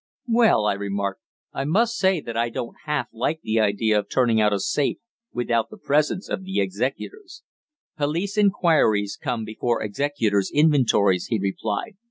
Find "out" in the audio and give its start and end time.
4.41-4.51